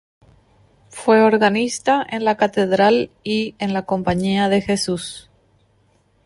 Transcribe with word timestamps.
Fue 0.89 1.21
organista 1.21 2.03
en 2.09 2.25
la 2.25 2.35
Catedral 2.35 3.11
y 3.23 3.53
en 3.59 3.71
la 3.71 3.85
Compañía 3.85 4.49
de 4.49 4.61
Jesús. 4.61 5.29